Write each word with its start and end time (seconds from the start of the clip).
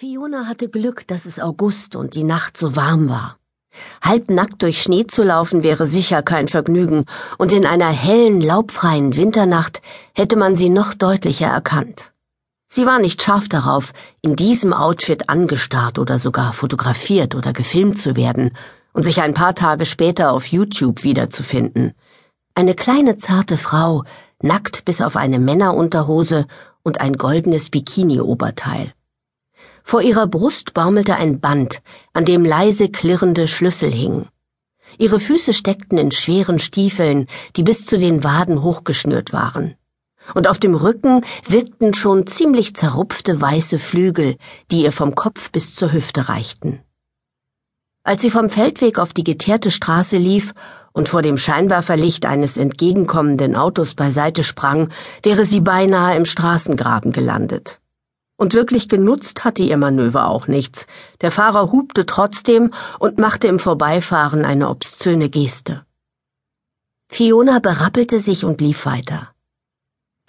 Fiona 0.00 0.46
hatte 0.46 0.68
Glück, 0.68 1.08
dass 1.08 1.24
es 1.24 1.40
August 1.40 1.96
und 1.96 2.14
die 2.14 2.22
Nacht 2.22 2.56
so 2.56 2.76
warm 2.76 3.08
war. 3.08 3.36
Halbnackt 4.00 4.62
durch 4.62 4.80
Schnee 4.80 5.08
zu 5.08 5.24
laufen 5.24 5.64
wäre 5.64 5.86
sicher 5.88 6.22
kein 6.22 6.46
Vergnügen, 6.46 7.04
und 7.36 7.52
in 7.52 7.66
einer 7.66 7.88
hellen, 7.88 8.40
laubfreien 8.40 9.16
Winternacht 9.16 9.82
hätte 10.14 10.36
man 10.36 10.54
sie 10.54 10.68
noch 10.68 10.94
deutlicher 10.94 11.48
erkannt. 11.48 12.12
Sie 12.68 12.86
war 12.86 13.00
nicht 13.00 13.20
scharf 13.24 13.48
darauf, 13.48 13.92
in 14.22 14.36
diesem 14.36 14.72
Outfit 14.72 15.28
angestarrt 15.28 15.98
oder 15.98 16.20
sogar 16.20 16.52
fotografiert 16.52 17.34
oder 17.34 17.52
gefilmt 17.52 18.00
zu 18.00 18.14
werden 18.14 18.52
und 18.92 19.02
sich 19.02 19.20
ein 19.20 19.34
paar 19.34 19.56
Tage 19.56 19.84
später 19.84 20.30
auf 20.30 20.46
YouTube 20.46 21.02
wiederzufinden. 21.02 21.92
Eine 22.54 22.76
kleine 22.76 23.18
zarte 23.18 23.58
Frau, 23.58 24.04
nackt 24.40 24.84
bis 24.84 25.00
auf 25.00 25.16
eine 25.16 25.40
Männerunterhose 25.40 26.46
und 26.84 27.00
ein 27.00 27.14
goldenes 27.14 27.70
Bikini-Oberteil. 27.70 28.92
Vor 29.90 30.02
ihrer 30.02 30.26
Brust 30.26 30.74
baumelte 30.74 31.16
ein 31.16 31.40
Band, 31.40 31.80
an 32.12 32.26
dem 32.26 32.44
leise 32.44 32.90
klirrende 32.90 33.48
Schlüssel 33.48 33.90
hingen. 33.90 34.28
Ihre 34.98 35.18
Füße 35.18 35.54
steckten 35.54 35.96
in 35.96 36.10
schweren 36.10 36.58
Stiefeln, 36.58 37.26
die 37.56 37.62
bis 37.62 37.86
zu 37.86 37.96
den 37.96 38.22
Waden 38.22 38.62
hochgeschnürt 38.62 39.32
waren. 39.32 39.76
Und 40.34 40.46
auf 40.46 40.58
dem 40.58 40.74
Rücken 40.74 41.24
wirkten 41.48 41.94
schon 41.94 42.26
ziemlich 42.26 42.76
zerrupfte 42.76 43.40
weiße 43.40 43.78
Flügel, 43.78 44.36
die 44.70 44.82
ihr 44.82 44.92
vom 44.92 45.14
Kopf 45.14 45.50
bis 45.52 45.74
zur 45.74 45.90
Hüfte 45.90 46.28
reichten. 46.28 46.80
Als 48.02 48.20
sie 48.20 48.30
vom 48.30 48.50
Feldweg 48.50 48.98
auf 48.98 49.14
die 49.14 49.24
geteerte 49.24 49.70
Straße 49.70 50.18
lief 50.18 50.52
und 50.92 51.08
vor 51.08 51.22
dem 51.22 51.38
Scheinwerferlicht 51.38 52.26
eines 52.26 52.58
entgegenkommenden 52.58 53.56
Autos 53.56 53.94
beiseite 53.94 54.44
sprang, 54.44 54.90
wäre 55.22 55.46
sie 55.46 55.60
beinahe 55.60 56.14
im 56.14 56.26
Straßengraben 56.26 57.12
gelandet. 57.12 57.80
Und 58.40 58.54
wirklich 58.54 58.88
genutzt 58.88 59.44
hatte 59.44 59.62
ihr 59.64 59.76
Manöver 59.76 60.28
auch 60.28 60.46
nichts. 60.46 60.86
Der 61.20 61.32
Fahrer 61.32 61.72
hupte 61.72 62.06
trotzdem 62.06 62.72
und 63.00 63.18
machte 63.18 63.48
im 63.48 63.58
Vorbeifahren 63.58 64.44
eine 64.44 64.68
obszöne 64.68 65.28
Geste. 65.28 65.84
Fiona 67.08 67.58
berappelte 67.58 68.20
sich 68.20 68.44
und 68.44 68.60
lief 68.60 68.86
weiter. 68.86 69.34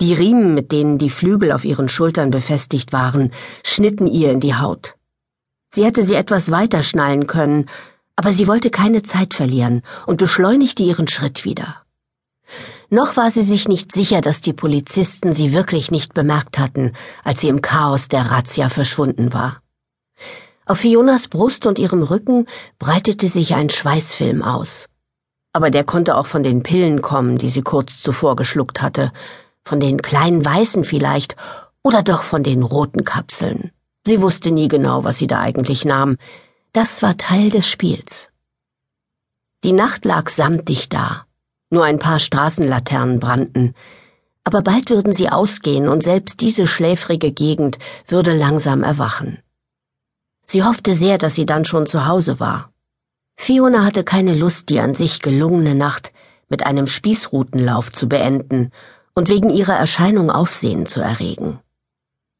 Die 0.01 0.15
Riemen, 0.15 0.55
mit 0.55 0.71
denen 0.71 0.97
die 0.97 1.11
Flügel 1.11 1.51
auf 1.51 1.65
ihren 1.65 1.87
Schultern 1.87 2.31
befestigt 2.31 2.93
waren, 2.93 3.31
schnitten 3.63 4.07
ihr 4.07 4.31
in 4.31 4.39
die 4.39 4.55
Haut. 4.55 4.95
Sie 5.71 5.85
hätte 5.85 6.03
sie 6.03 6.15
etwas 6.15 6.49
weiter 6.49 6.81
schnallen 6.81 7.27
können, 7.27 7.67
aber 8.15 8.31
sie 8.31 8.47
wollte 8.47 8.71
keine 8.71 9.03
Zeit 9.03 9.35
verlieren 9.35 9.83
und 10.07 10.17
beschleunigte 10.17 10.81
ihren 10.81 11.07
Schritt 11.07 11.45
wieder. 11.45 11.83
Noch 12.91 13.17
war 13.17 13.29
sie 13.29 13.43
sich 13.43 13.67
nicht 13.67 13.91
sicher, 13.91 14.21
dass 14.21 14.41
die 14.41 14.53
Polizisten 14.53 15.33
sie 15.33 15.53
wirklich 15.53 15.91
nicht 15.91 16.13
bemerkt 16.15 16.57
hatten, 16.57 16.93
als 17.23 17.41
sie 17.41 17.49
im 17.49 17.61
Chaos 17.61 18.07
der 18.07 18.31
Razzia 18.31 18.69
verschwunden 18.69 19.31
war. 19.31 19.61
Auf 20.65 20.79
Fionas 20.79 21.27
Brust 21.27 21.65
und 21.65 21.77
ihrem 21.77 22.03
Rücken 22.03 22.47
breitete 22.79 23.27
sich 23.27 23.53
ein 23.53 23.69
Schweißfilm 23.69 24.43
aus. 24.43 24.87
Aber 25.53 25.69
der 25.69 25.83
konnte 25.83 26.15
auch 26.17 26.27
von 26.27 26.43
den 26.43 26.63
Pillen 26.63 27.01
kommen, 27.01 27.37
die 27.37 27.49
sie 27.49 27.61
kurz 27.61 28.01
zuvor 28.01 28.35
geschluckt 28.35 28.81
hatte, 28.81 29.11
von 29.63 29.79
den 29.79 30.01
kleinen 30.01 30.43
Weißen 30.43 30.83
vielleicht, 30.83 31.35
oder 31.83 32.03
doch 32.03 32.23
von 32.23 32.43
den 32.43 32.63
roten 32.63 33.03
Kapseln. 33.03 33.71
Sie 34.05 34.21
wusste 34.21 34.51
nie 34.51 34.67
genau, 34.67 35.03
was 35.03 35.17
sie 35.17 35.27
da 35.27 35.39
eigentlich 35.39 35.85
nahm. 35.85 36.17
Das 36.73 37.01
war 37.01 37.17
Teil 37.17 37.49
des 37.49 37.67
Spiels. 37.67 38.29
Die 39.63 39.73
Nacht 39.73 40.05
lag 40.05 40.29
samtig 40.29 40.89
da, 40.89 41.25
nur 41.69 41.83
ein 41.85 41.99
paar 41.99 42.19
Straßenlaternen 42.19 43.19
brannten. 43.19 43.73
Aber 44.43 44.61
bald 44.61 44.89
würden 44.89 45.13
sie 45.13 45.29
ausgehen 45.29 45.87
und 45.87 46.03
selbst 46.03 46.41
diese 46.41 46.67
schläfrige 46.67 47.31
Gegend 47.31 47.77
würde 48.07 48.35
langsam 48.35 48.83
erwachen. 48.83 49.39
Sie 50.45 50.63
hoffte 50.63 50.95
sehr, 50.95 51.17
dass 51.17 51.35
sie 51.35 51.45
dann 51.45 51.65
schon 51.65 51.85
zu 51.85 52.07
Hause 52.07 52.39
war. 52.39 52.71
Fiona 53.37 53.85
hatte 53.85 54.03
keine 54.03 54.35
Lust, 54.35 54.69
die 54.69 54.79
an 54.79 54.95
sich 54.95 55.21
gelungene 55.21 55.75
Nacht 55.75 56.11
mit 56.49 56.65
einem 56.65 56.87
Spießrutenlauf 56.87 57.91
zu 57.91 58.09
beenden 58.09 58.71
und 59.13 59.29
wegen 59.29 59.49
ihrer 59.49 59.75
Erscheinung 59.75 60.31
Aufsehen 60.31 60.85
zu 60.85 60.99
erregen. 60.99 61.59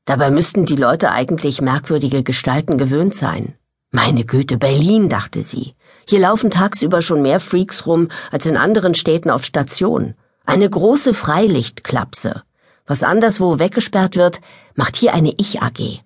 Dabei 0.05 0.31
müssten 0.31 0.65
die 0.65 0.75
Leute 0.75 1.11
eigentlich 1.11 1.61
merkwürdige 1.61 2.23
Gestalten 2.23 2.79
gewöhnt 2.79 3.15
sein. 3.15 3.53
Meine 3.91 4.25
Güte, 4.25 4.57
Berlin, 4.57 5.07
dachte 5.07 5.43
sie. 5.43 5.75
Hier 6.09 6.21
laufen 6.21 6.49
tagsüber 6.49 7.03
schon 7.03 7.21
mehr 7.21 7.39
Freaks 7.39 7.85
rum 7.85 8.07
als 8.31 8.47
in 8.47 8.57
anderen 8.57 8.95
Städten 8.95 9.29
auf 9.29 9.43
Station. 9.43 10.15
Eine 10.43 10.67
große 10.67 11.13
Freilichtklapse. 11.13 12.41
Was 12.87 13.03
anderswo 13.03 13.59
weggesperrt 13.59 14.15
wird, 14.15 14.41
macht 14.73 14.95
hier 14.95 15.13
eine 15.13 15.35
Ich-AG. 15.37 15.99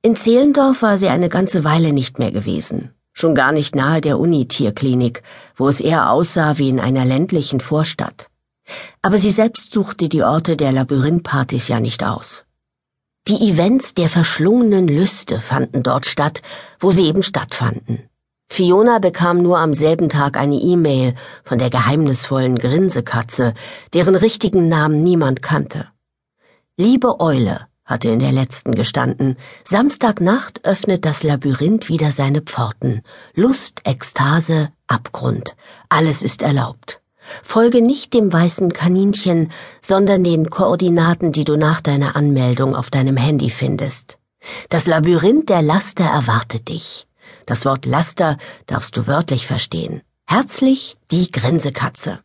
In 0.00 0.16
Zehlendorf 0.16 0.80
war 0.80 0.96
sie 0.96 1.08
eine 1.08 1.28
ganze 1.28 1.62
Weile 1.62 1.92
nicht 1.92 2.18
mehr 2.18 2.32
gewesen. 2.32 2.94
Schon 3.12 3.34
gar 3.34 3.52
nicht 3.52 3.76
nahe 3.76 4.00
der 4.00 4.18
Uni-Tierklinik, 4.18 5.22
wo 5.56 5.68
es 5.68 5.80
eher 5.80 6.10
aussah 6.10 6.56
wie 6.56 6.70
in 6.70 6.80
einer 6.80 7.04
ländlichen 7.04 7.60
Vorstadt. 7.60 8.30
Aber 9.02 9.18
sie 9.18 9.30
selbst 9.30 9.74
suchte 9.74 10.08
die 10.08 10.22
Orte 10.22 10.56
der 10.56 10.72
Labyrinthpartys 10.72 11.68
ja 11.68 11.80
nicht 11.80 12.02
aus. 12.02 12.46
Die 13.28 13.50
Events 13.50 13.92
der 13.92 14.08
verschlungenen 14.08 14.88
Lüste 14.88 15.38
fanden 15.38 15.82
dort 15.82 16.06
statt, 16.06 16.40
wo 16.80 16.92
sie 16.92 17.04
eben 17.04 17.22
stattfanden. 17.22 18.08
Fiona 18.54 19.00
bekam 19.00 19.42
nur 19.42 19.58
am 19.58 19.74
selben 19.74 20.08
Tag 20.08 20.36
eine 20.36 20.54
E-Mail 20.54 21.16
von 21.42 21.58
der 21.58 21.70
geheimnisvollen 21.70 22.56
Grinsekatze, 22.56 23.52
deren 23.94 24.14
richtigen 24.14 24.68
Namen 24.68 25.02
niemand 25.02 25.42
kannte. 25.42 25.88
Liebe 26.76 27.18
Eule, 27.18 27.66
hatte 27.84 28.10
in 28.10 28.20
der 28.20 28.30
letzten 28.30 28.76
gestanden, 28.76 29.38
Samstagnacht 29.64 30.64
öffnet 30.64 31.04
das 31.04 31.24
Labyrinth 31.24 31.88
wieder 31.88 32.12
seine 32.12 32.42
Pforten. 32.42 33.02
Lust, 33.34 33.80
Ekstase, 33.82 34.68
Abgrund. 34.86 35.56
Alles 35.88 36.22
ist 36.22 36.40
erlaubt. 36.40 37.00
Folge 37.42 37.82
nicht 37.82 38.14
dem 38.14 38.32
weißen 38.32 38.72
Kaninchen, 38.72 39.50
sondern 39.82 40.22
den 40.22 40.48
Koordinaten, 40.48 41.32
die 41.32 41.44
du 41.44 41.56
nach 41.56 41.80
deiner 41.80 42.14
Anmeldung 42.14 42.76
auf 42.76 42.88
deinem 42.88 43.16
Handy 43.16 43.50
findest. 43.50 44.20
Das 44.68 44.86
Labyrinth 44.86 45.48
der 45.48 45.62
Laster 45.62 46.04
erwartet 46.04 46.68
dich. 46.68 47.08
Das 47.46 47.64
Wort 47.64 47.86
Laster 47.86 48.38
darfst 48.66 48.96
du 48.96 49.06
wörtlich 49.06 49.46
verstehen. 49.46 50.02
Herzlich 50.26 50.96
die 51.10 51.30
Grinsekatze. 51.30 52.20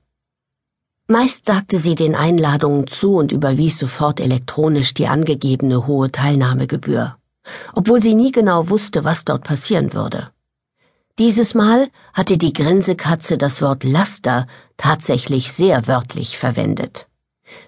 Meist 1.08 1.48
sagte 1.48 1.80
sie 1.80 1.96
den 1.96 2.16
Einladungen 2.16 2.88
zu 2.88 3.16
und 3.16 3.32
überwies 3.32 3.80
sofort 3.80 4.20
elektronisch 4.20 4.94
die 4.94 5.08
angegebene 5.08 5.88
hohe 5.88 6.12
Teilnahmegebühr, 6.12 7.18
obwohl 7.74 8.00
sie 8.02 8.14
nie 8.14 8.32
genau 8.32 8.70
wusste, 8.70 9.04
was 9.04 9.26
dort 9.26 9.44
passieren 9.44 9.94
würde. 9.94 10.30
Dieses 11.18 11.56
Mal 11.56 11.90
hatte 12.14 12.38
die 12.38 12.54
Grinsekatze 12.54 13.38
das 13.38 13.62
Wort 13.62 13.84
Laster 13.84 14.48
tatsächlich 14.78 15.52
sehr 15.52 15.88
wörtlich 15.88 16.38
verwendet. 16.38 17.10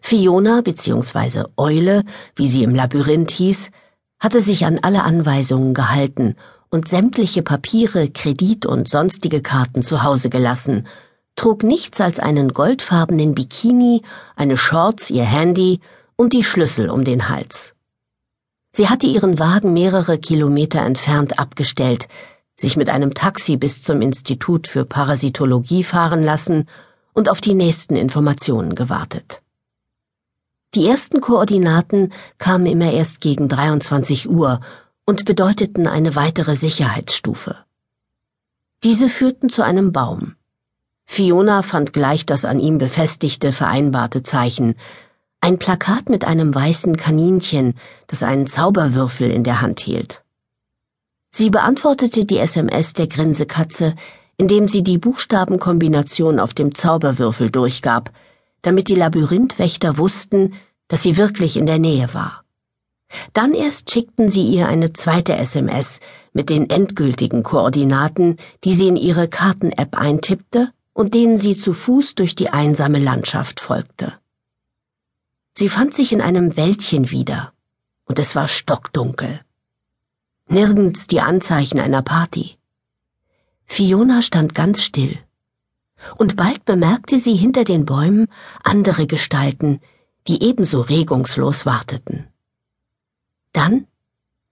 Fiona 0.01 0.61
bzw. 0.61 1.45
Eule, 1.57 2.03
wie 2.35 2.47
sie 2.47 2.63
im 2.63 2.75
Labyrinth 2.75 3.31
hieß, 3.31 3.71
hatte 4.19 4.39
sich 4.39 4.65
an 4.65 4.79
alle 4.81 5.03
Anweisungen 5.03 5.73
gehalten 5.73 6.35
und 6.71 6.87
sämtliche 6.87 7.43
Papiere, 7.43 8.09
Kredit 8.09 8.65
und 8.65 8.87
sonstige 8.87 9.41
Karten 9.41 9.83
zu 9.83 10.03
Hause 10.03 10.29
gelassen, 10.29 10.87
trug 11.35 11.63
nichts 11.63 12.01
als 12.01 12.17
einen 12.17 12.53
goldfarbenen 12.53 13.35
Bikini, 13.35 14.01
eine 14.35 14.57
Shorts, 14.57 15.09
ihr 15.09 15.25
Handy 15.25 15.81
und 16.15 16.33
die 16.33 16.43
Schlüssel 16.43 16.89
um 16.89 17.03
den 17.03 17.29
Hals. 17.29 17.75
Sie 18.73 18.87
hatte 18.87 19.05
ihren 19.05 19.37
Wagen 19.37 19.73
mehrere 19.73 20.17
Kilometer 20.17 20.81
entfernt 20.81 21.39
abgestellt, 21.39 22.07
sich 22.55 22.77
mit 22.77 22.89
einem 22.89 23.13
Taxi 23.13 23.57
bis 23.57 23.83
zum 23.83 24.01
Institut 24.01 24.67
für 24.67 24.85
Parasitologie 24.85 25.83
fahren 25.83 26.23
lassen 26.23 26.69
und 27.13 27.27
auf 27.27 27.41
die 27.41 27.53
nächsten 27.53 27.97
Informationen 27.97 28.75
gewartet. 28.75 29.41
Die 30.73 30.87
ersten 30.87 31.19
Koordinaten 31.19 32.13
kamen 32.37 32.65
immer 32.65 32.93
erst 32.93 33.19
gegen 33.19 33.49
23 33.49 34.29
Uhr 34.29 34.61
und 35.11 35.25
bedeuteten 35.25 35.87
eine 35.87 36.15
weitere 36.15 36.55
Sicherheitsstufe. 36.55 37.57
Diese 38.81 39.09
führten 39.09 39.49
zu 39.49 39.61
einem 39.61 39.91
Baum. 39.91 40.35
Fiona 41.05 41.63
fand 41.63 41.91
gleich 41.91 42.25
das 42.25 42.45
an 42.45 42.61
ihm 42.61 42.77
befestigte 42.77 43.51
vereinbarte 43.51 44.23
Zeichen, 44.23 44.75
ein 45.41 45.59
Plakat 45.59 46.07
mit 46.07 46.23
einem 46.23 46.55
weißen 46.55 46.95
Kaninchen, 46.95 47.73
das 48.07 48.23
einen 48.23 48.47
Zauberwürfel 48.47 49.29
in 49.29 49.43
der 49.43 49.59
Hand 49.59 49.81
hielt. 49.81 50.23
Sie 51.29 51.49
beantwortete 51.49 52.23
die 52.23 52.37
SMS 52.37 52.93
der 52.93 53.07
Grinsekatze, 53.07 53.95
indem 54.37 54.69
sie 54.69 54.81
die 54.81 54.97
Buchstabenkombination 54.97 56.39
auf 56.39 56.53
dem 56.53 56.73
Zauberwürfel 56.73 57.51
durchgab, 57.51 58.11
damit 58.61 58.87
die 58.87 58.95
Labyrinthwächter 58.95 59.97
wussten, 59.97 60.53
dass 60.87 61.03
sie 61.03 61.17
wirklich 61.17 61.57
in 61.57 61.65
der 61.65 61.79
Nähe 61.79 62.13
war. 62.13 62.40
Dann 63.33 63.53
erst 63.53 63.91
schickten 63.91 64.29
sie 64.29 64.43
ihr 64.43 64.67
eine 64.67 64.93
zweite 64.93 65.35
SMS 65.35 65.99
mit 66.33 66.49
den 66.49 66.69
endgültigen 66.69 67.43
Koordinaten, 67.43 68.37
die 68.63 68.73
sie 68.73 68.87
in 68.87 68.95
ihre 68.95 69.27
Karten-App 69.27 69.97
eintippte 69.97 70.71
und 70.93 71.13
denen 71.13 71.37
sie 71.37 71.57
zu 71.57 71.73
Fuß 71.73 72.15
durch 72.15 72.35
die 72.35 72.49
einsame 72.49 72.99
Landschaft 72.99 73.59
folgte. 73.59 74.13
Sie 75.53 75.69
fand 75.69 75.93
sich 75.93 76.11
in 76.11 76.21
einem 76.21 76.55
Wäldchen 76.55 77.11
wieder, 77.11 77.53
und 78.05 78.19
es 78.19 78.35
war 78.35 78.47
stockdunkel. 78.47 79.41
Nirgends 80.47 81.07
die 81.07 81.21
Anzeichen 81.21 81.79
einer 81.79 82.01
Party. 82.01 82.57
Fiona 83.65 84.21
stand 84.21 84.55
ganz 84.55 84.81
still. 84.81 85.17
Und 86.17 86.35
bald 86.35 86.65
bemerkte 86.65 87.19
sie 87.19 87.35
hinter 87.35 87.63
den 87.63 87.85
Bäumen 87.85 88.27
andere 88.63 89.07
Gestalten, 89.07 89.81
die 90.27 90.43
ebenso 90.43 90.81
regungslos 90.81 91.65
warteten. 91.65 92.30
Dann, 93.53 93.87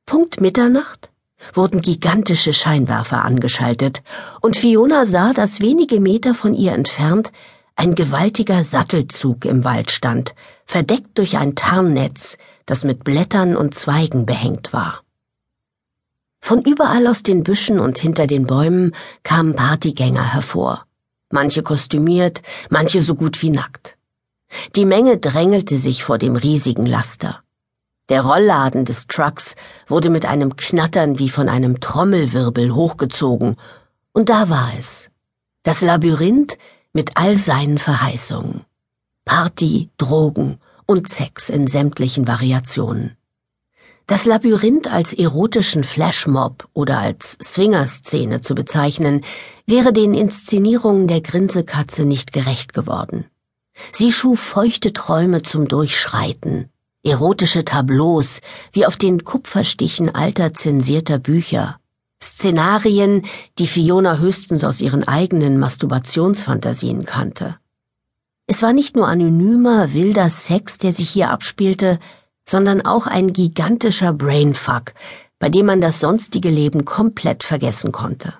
Punkt 0.06 0.42
Mitternacht, 0.42 1.10
wurden 1.54 1.82
gigantische 1.82 2.54
Scheinwerfer 2.54 3.24
angeschaltet, 3.24 4.04
und 4.42 4.58
Fiona 4.58 5.06
sah, 5.06 5.34
dass 5.34 5.62
wenige 5.62 6.00
Meter 6.00 6.34
von 6.34 6.54
ihr 6.54 6.74
entfernt 6.74 7.32
ein 7.76 7.96
gewaltiger 7.96 8.64
Sattelzug 8.64 9.46
im 9.46 9.64
Wald 9.64 9.90
stand, 9.90 10.36
verdeckt 10.66 11.18
durch 11.18 11.38
ein 11.38 11.56
Tarnnetz, 11.56 12.38
das 12.66 12.84
mit 12.84 13.06
Blättern 13.06 13.56
und 13.56 13.74
Zweigen 13.74 14.26
behängt 14.26 14.74
war. 14.74 15.02
Von 16.42 16.62
überall 16.64 17.08
aus 17.08 17.24
den 17.24 17.44
Büschen 17.44 17.80
und 17.80 17.98
hinter 17.98 18.28
den 18.28 18.46
Bäumen 18.48 18.94
kamen 19.24 19.56
Partygänger 19.56 20.34
hervor, 20.34 20.86
manche 21.30 21.64
kostümiert, 21.64 22.42
manche 22.70 23.02
so 23.02 23.16
gut 23.16 23.42
wie 23.42 23.50
nackt. 23.50 23.98
Die 24.76 24.86
Menge 24.86 25.18
drängelte 25.18 25.78
sich 25.78 26.04
vor 26.04 26.18
dem 26.18 26.36
riesigen 26.36 26.86
Laster. 26.86 27.44
Der 28.10 28.24
Rollladen 28.24 28.86
des 28.86 29.06
Trucks 29.06 29.56
wurde 29.88 30.10
mit 30.10 30.26
einem 30.26 30.56
Knattern 30.56 31.20
wie 31.20 31.30
von 31.30 31.48
einem 31.48 31.80
Trommelwirbel 31.80 32.74
hochgezogen, 32.74 33.56
und 34.14 34.30
da 34.30 34.50
war 34.50 34.72
es. 34.78 35.12
Das 35.62 35.82
Labyrinth 35.82 36.58
mit 36.92 37.12
all 37.16 37.36
seinen 37.36 37.78
Verheißungen. 37.78 38.66
Party, 39.26 39.92
Drogen 39.98 40.58
und 40.88 41.08
Sex 41.08 41.50
in 41.50 41.68
sämtlichen 41.68 42.28
Variationen. 42.28 43.16
Das 44.08 44.26
Labyrinth 44.26 44.88
als 44.88 45.14
erotischen 45.14 45.84
Flashmob 45.84 46.68
oder 46.74 46.98
als 46.98 47.38
Swingerszene 47.44 48.42
zu 48.42 48.56
bezeichnen, 48.56 49.24
wäre 49.68 49.94
den 49.94 50.16
Inszenierungen 50.16 51.08
der 51.08 51.22
Grinsekatze 51.22 52.06
nicht 52.06 52.34
gerecht 52.34 52.74
geworden. 52.74 53.26
Sie 53.92 54.12
schuf 54.12 54.40
feuchte 54.40 54.94
Träume 54.94 55.44
zum 55.44 55.68
Durchschreiten, 55.68 56.72
erotische 57.04 57.66
Tableaus 57.66 58.42
wie 58.72 58.86
auf 58.86 58.98
den 58.98 59.24
Kupferstichen 59.24 60.14
alter 60.14 60.54
zensierter 60.54 61.20
Bücher, 61.20 61.80
Szenarien, 62.22 63.24
die 63.58 63.68
Fiona 63.68 64.18
höchstens 64.18 64.64
aus 64.64 64.82
ihren 64.82 65.08
eigenen 65.08 65.58
Masturbationsfantasien 65.58 67.06
kannte. 67.06 67.58
Es 68.48 68.62
war 68.62 68.74
nicht 68.74 68.96
nur 68.96 69.08
anonymer, 69.08 69.94
wilder 69.94 70.30
Sex, 70.30 70.78
der 70.78 70.92
sich 70.92 71.10
hier 71.10 71.30
abspielte, 71.30 72.00
sondern 72.48 72.82
auch 72.82 73.08
ein 73.08 73.32
gigantischer 73.32 74.12
Brainfuck, 74.12 74.94
bei 75.38 75.50
dem 75.50 75.68
man 75.68 75.82
das 75.82 76.00
sonstige 76.00 76.50
Leben 76.50 76.84
komplett 76.84 77.44
vergessen 77.44 77.92
konnte. 77.92 78.34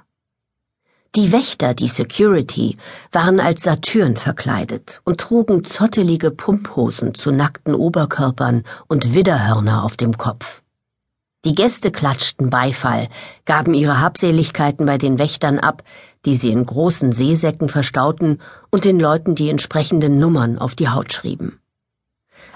Die 1.16 1.32
Wächter, 1.32 1.74
die 1.74 1.88
Security, 1.88 2.78
waren 3.12 3.40
als 3.40 3.64
Satyren 3.64 4.16
verkleidet 4.16 5.02
und 5.06 5.20
trugen 5.20 5.66
zottelige 5.66 6.30
Pumphosen 6.30 7.16
zu 7.16 7.32
nackten 7.32 7.74
Oberkörpern 7.74 8.64
und 8.88 9.16
Widderhörner 9.16 9.84
auf 9.84 9.98
dem 9.98 10.18
Kopf. 10.18 10.62
Die 11.46 11.54
Gäste 11.54 11.90
klatschten 11.92 12.52
Beifall, 12.52 13.10
gaben 13.46 13.74
ihre 13.74 14.02
Habseligkeiten 14.02 14.86
bei 14.86 15.00
den 15.00 15.18
Wächtern 15.18 15.58
ab, 15.58 15.82
die 16.26 16.36
sie 16.36 16.52
in 16.52 16.64
großen 16.64 17.12
Seesäcken 17.12 17.70
verstauten 17.70 18.40
und 18.70 18.86
den 18.86 19.00
Leuten 19.00 19.34
die 19.34 19.50
entsprechenden 19.50 20.20
Nummern 20.20 20.60
auf 20.60 20.76
die 20.76 20.90
Haut 20.90 21.12
schrieben. 21.12 21.60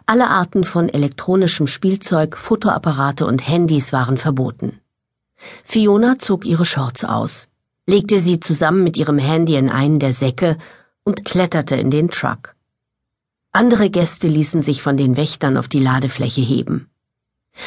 Alle 0.05 0.27
Arten 0.29 0.63
von 0.63 0.89
elektronischem 0.89 1.65
Spielzeug, 1.65 2.37
Fotoapparate 2.37 3.25
und 3.25 3.47
Handys 3.47 3.93
waren 3.93 4.17
verboten. 4.17 4.79
Fiona 5.63 6.19
zog 6.19 6.45
ihre 6.45 6.65
Shorts 6.65 7.03
aus 7.03 7.47
legte 7.85 8.19
sie 8.19 8.39
zusammen 8.39 8.83
mit 8.83 8.97
ihrem 8.97 9.17
Handy 9.17 9.55
in 9.55 9.69
einen 9.69 9.99
der 9.99 10.13
Säcke 10.13 10.57
und 11.03 11.25
kletterte 11.25 11.75
in 11.75 11.91
den 11.91 12.09
Truck. 12.09 12.55
Andere 13.51 13.89
Gäste 13.89 14.27
ließen 14.27 14.61
sich 14.61 14.81
von 14.81 14.97
den 14.97 15.17
Wächtern 15.17 15.57
auf 15.57 15.67
die 15.67 15.79
Ladefläche 15.79 16.41
heben. 16.41 16.89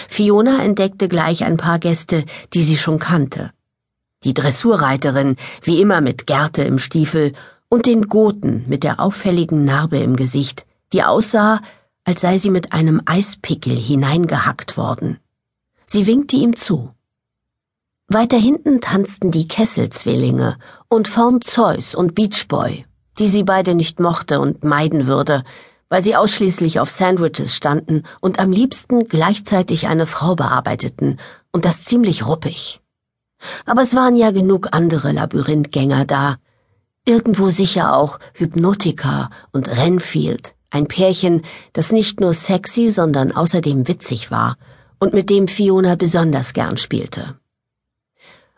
Fiona 0.09 0.63
entdeckte 0.65 1.09
gleich 1.09 1.45
ein 1.45 1.57
paar 1.57 1.79
Gäste, 1.79 2.25
die 2.55 2.65
sie 2.65 2.77
schon 2.77 2.99
kannte. 2.99 3.53
Die 4.25 4.35
Dressurreiterin, 4.35 5.37
wie 5.63 5.81
immer 5.81 6.01
mit 6.01 6.27
Gerte 6.27 6.63
im 6.63 6.79
Stiefel, 6.79 7.35
und 7.69 7.87
den 7.87 8.09
Goten 8.09 8.65
mit 8.67 8.83
der 8.83 8.99
auffälligen 9.01 9.65
Narbe 9.65 9.99
im 9.99 10.17
Gesicht, 10.17 10.67
die 10.93 11.05
aussah, 11.05 11.61
als 12.05 12.21
sei 12.21 12.39
sie 12.39 12.51
mit 12.51 12.73
einem 12.73 13.03
Eispickel 13.05 13.77
hineingehackt 13.77 14.77
worden. 14.77 15.19
Sie 15.87 16.07
winkte 16.07 16.37
ihm 16.37 16.57
zu. 16.57 16.96
Weiter 18.09 18.39
hinten 18.39 18.81
tanzten 18.81 19.33
die 19.33 19.49
Kesselzwillinge 19.49 20.59
und 20.89 21.09
vorn 21.09 21.41
Zeus 21.43 21.93
und 21.93 22.15
Beach 22.15 22.47
Boy, 22.47 22.87
die 23.19 23.27
sie 23.27 23.43
beide 23.43 23.75
nicht 23.75 23.99
mochte 23.99 24.39
und 24.39 24.63
meiden 24.63 25.09
würde, 25.09 25.43
weil 25.89 26.03
sie 26.03 26.15
ausschließlich 26.15 26.79
auf 26.79 26.89
Sandwiches 26.89 27.57
standen 27.57 28.05
und 28.21 28.39
am 28.39 28.53
liebsten 28.53 29.09
gleichzeitig 29.09 29.89
eine 29.89 30.07
Frau 30.07 30.37
bearbeiteten, 30.37 31.19
und 31.51 31.65
das 31.65 31.85
ziemlich 31.85 32.25
ruppig. 32.25 32.81
Aber 33.65 33.83
es 33.83 33.97
waren 33.97 34.15
ja 34.15 34.31
genug 34.31 34.69
andere 34.71 35.11
Labyrinthgänger 35.11 36.05
da. 36.05 36.37
Irgendwo 37.05 37.51
sicher 37.51 37.97
auch 37.97 38.21
Hypnotika 38.35 39.31
und 39.51 39.69
Renfield, 39.69 40.55
ein 40.71 40.87
Pärchen, 40.87 41.43
das 41.73 41.91
nicht 41.91 42.21
nur 42.21 42.35
sexy, 42.35 42.89
sondern 42.89 43.33
außerdem 43.33 43.89
witzig 43.89 44.31
war 44.31 44.59
und 45.01 45.13
mit 45.13 45.29
dem 45.29 45.49
Fiona 45.49 45.97
besonders 45.97 46.53
gern 46.53 46.77
spielte 46.77 47.37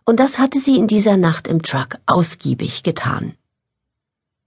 und 0.08 0.20
das 0.20 0.38
hatte 0.38 0.58
sie 0.58 0.78
in 0.78 0.87
dieser 0.87 1.19
Nacht 1.19 1.46
im 1.46 1.62
Truck 1.62 1.99
ausgiebig 2.06 2.82
getan. 2.82 3.34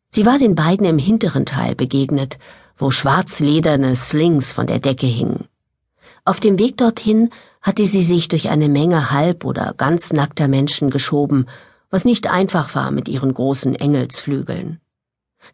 Sie 0.10 0.26
war 0.26 0.40
den 0.40 0.56
beiden 0.56 0.88
im 0.88 0.98
hinteren 0.98 1.46
Teil 1.46 1.76
begegnet, 1.76 2.40
wo 2.76 2.90
schwarzlederne 2.90 3.96
Slings 3.96 4.52
von 4.52 4.66
der 4.66 4.80
Decke 4.80 5.06
hingen. 5.06 5.48
Auf 6.26 6.40
dem 6.40 6.58
Weg 6.58 6.78
dorthin 6.78 7.30
hatte 7.62 7.86
sie 7.86 8.02
sich 8.02 8.28
durch 8.28 8.50
eine 8.50 8.70
Menge 8.70 9.12
halb 9.12 9.46
oder 9.46 9.76
ganz 9.78 10.12
nackter 10.12 10.48
Menschen 10.48 10.90
geschoben, 10.90 11.46
was 11.92 12.06
nicht 12.06 12.26
einfach 12.26 12.74
war 12.74 12.90
mit 12.90 13.08
ihren 13.08 13.32
großen 13.32 13.76
Engelsflügeln. 13.76 14.82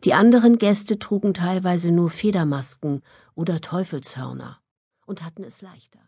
Die 0.06 0.14
anderen 0.14 0.58
Gäste 0.58 1.00
trugen 1.00 1.34
teilweise 1.34 1.92
nur 1.92 2.10
Federmasken 2.12 3.02
oder 3.36 3.60
Teufelshörner 3.60 4.58
und 5.06 5.26
hatten 5.26 5.44
es 5.44 5.62
leichter. 5.62 6.00